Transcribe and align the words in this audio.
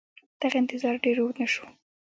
دغه 0.41 0.55
انتظار 0.61 0.95
ډېر 1.05 1.17
اوږد 1.19 1.35
نه 1.41 1.47
شو 1.53 1.65